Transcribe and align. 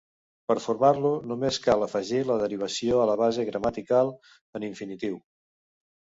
Per 0.49 0.53
formar-lo 0.61 1.09
només 1.31 1.59
cal 1.65 1.85
afegir 1.87 2.21
la 2.29 2.37
derivació 2.43 3.01
a 3.01 3.05
la 3.09 3.17
base 3.19 3.45
gramatical 3.49 4.09
en 4.61 4.65
infinitiu. 4.69 5.21